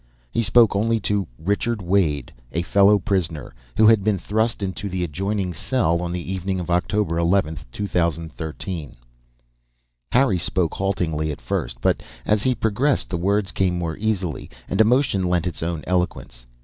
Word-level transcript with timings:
He 0.31 0.41
spoke 0.41 0.75
only 0.75 0.99
to 1.01 1.27
Richard 1.37 1.79
Wade, 1.79 2.33
a 2.51 2.63
fellow 2.63 2.97
prisoner 2.97 3.53
who 3.77 3.85
had 3.85 4.03
been 4.03 4.17
thrust 4.17 4.63
into 4.63 4.89
the 4.89 5.03
adjoining 5.03 5.53
cell 5.53 6.01
on 6.01 6.11
the 6.11 6.31
evening 6.33 6.59
of 6.59 6.71
October 6.71 7.17
11th, 7.17 7.65
2013. 7.71 8.95
Harry 10.11 10.39
spoke 10.39 10.73
haltingly 10.73 11.31
at 11.31 11.39
first, 11.39 11.81
but 11.81 12.01
as 12.25 12.41
he 12.41 12.55
progressed 12.55 13.11
the 13.11 13.17
words 13.17 13.51
came 13.51 13.77
more 13.77 13.95
easily, 13.97 14.49
and 14.67 14.81
emotion 14.81 15.23
lent 15.23 15.45
its 15.45 15.61
own 15.61 15.83
eloquence. 15.85 16.47